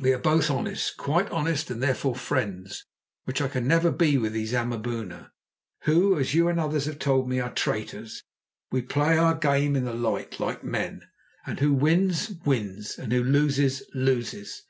[0.00, 2.86] We are both honest, quite honest, and therefore friends,
[3.24, 5.32] which I can never be with these Amaboona,
[5.82, 8.22] who, as you and others have told me, are traitors.
[8.70, 11.02] We play our game in the light, like men,
[11.44, 14.62] and who wins, wins, and who loses, loses.